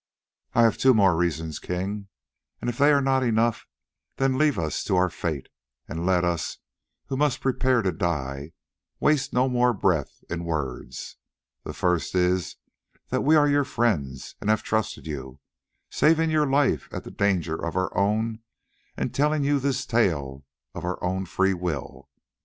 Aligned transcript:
"I 0.55 0.63
have 0.63 0.79
two 0.79 0.95
more 0.95 1.15
reasons, 1.15 1.59
King, 1.59 2.07
and 2.59 2.71
if 2.71 2.79
they 2.79 2.91
are 2.91 3.03
not 3.03 3.21
enough, 3.21 3.67
then 4.17 4.35
leave 4.39 4.57
us 4.57 4.83
to 4.85 4.95
our 4.95 5.11
fate, 5.11 5.47
and 5.87 6.07
let 6.07 6.23
us, 6.23 6.57
who 7.05 7.15
must 7.17 7.39
prepare 7.39 7.83
to 7.83 7.91
die, 7.91 8.53
waste 8.99 9.31
no 9.31 9.47
more 9.47 9.73
breath 9.73 10.23
in 10.27 10.43
words. 10.43 11.17
The 11.65 11.73
first 11.75 12.15
is 12.15 12.55
that 13.09 13.21
we 13.21 13.35
are 13.35 13.47
your 13.47 13.63
friends 13.63 14.33
and 14.41 14.49
have 14.49 14.63
trusted 14.63 15.05
you, 15.05 15.39
saving 15.91 16.31
your 16.31 16.47
life 16.47 16.89
at 16.91 17.03
the 17.03 17.11
danger 17.11 17.55
of 17.63 17.75
our 17.75 17.95
own 17.95 18.39
and 18.97 19.13
telling 19.13 19.43
you 19.43 19.59
this 19.59 19.85
tale 19.85 20.43
of 20.73 20.83
our 20.83 20.97
own 21.03 21.27
free 21.27 21.53
will. 21.53 22.09